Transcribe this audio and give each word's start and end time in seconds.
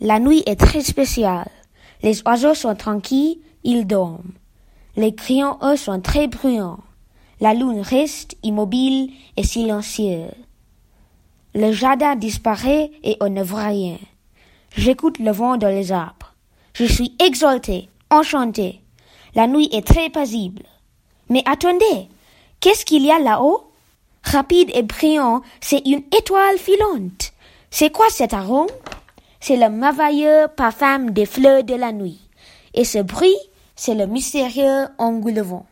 La 0.00 0.18
nuit 0.18 0.42
est 0.44 0.60
très 0.60 0.82
spéciale. 0.82 1.50
Les 2.02 2.22
oiseaux 2.26 2.54
sont 2.54 2.74
tranquilles, 2.74 3.38
ils 3.64 3.86
dorment. 3.86 4.32
Les 4.96 5.14
crayons, 5.14 5.58
eux, 5.62 5.76
sont 5.76 6.00
très 6.00 6.26
bruyants. 6.26 6.80
La 7.40 7.54
lune 7.54 7.80
reste 7.80 8.36
immobile 8.42 9.10
et 9.38 9.42
silencieuse. 9.42 10.30
Le 11.54 11.72
jardin 11.72 12.14
disparaît 12.14 12.90
et 13.02 13.16
on 13.20 13.30
ne 13.30 13.42
voit 13.42 13.68
rien. 13.68 13.96
J'écoute 14.76 15.18
le 15.18 15.30
vent 15.30 15.56
dans 15.56 15.68
les 15.68 15.92
arbres. 15.92 16.34
Je 16.74 16.84
suis 16.84 17.16
exalté, 17.18 17.88
enchanté. 18.10 18.82
La 19.34 19.46
nuit 19.46 19.70
est 19.72 19.86
très 19.86 20.10
paisible. 20.10 20.64
Mais 21.30 21.42
attendez, 21.46 22.08
qu'est-ce 22.60 22.84
qu'il 22.84 23.04
y 23.04 23.10
a 23.10 23.18
là-haut? 23.18 23.70
Rapide 24.22 24.70
et 24.74 24.82
brillant, 24.82 25.40
c'est 25.60 25.86
une 25.86 26.02
étoile 26.14 26.58
filante. 26.58 27.32
C'est 27.70 27.90
quoi 27.90 28.10
cet 28.10 28.34
arôme? 28.34 28.68
C'est 29.40 29.56
le 29.56 29.68
merveilleux 29.68 30.48
parfum 30.56 31.10
des 31.10 31.26
fleurs 31.26 31.64
de 31.64 31.74
la 31.74 31.92
nuit. 31.92 32.20
Et 32.74 32.84
ce 32.84 32.98
bruit, 32.98 33.36
c'est 33.74 33.94
le 33.94 34.06
mystérieux 34.06 34.86
engoulevent. 34.98 35.66